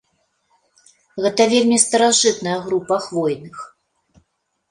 [1.25, 3.57] Гэта вельмі старажытная група хвойных.